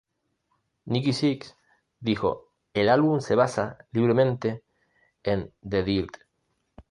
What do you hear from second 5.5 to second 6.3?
The Dirt.